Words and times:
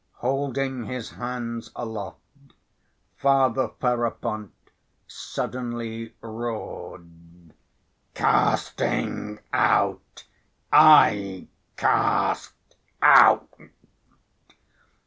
Holding 0.13 0.85
his 0.85 1.11
hands 1.11 1.69
aloft, 1.75 2.17
Father 3.17 3.69
Ferapont 3.79 4.49
suddenly 5.05 6.15
roared: 6.21 7.07
"Casting 8.15 9.37
out 9.53 10.25
I 10.73 11.49
cast 11.77 12.55
out!" 13.03 13.53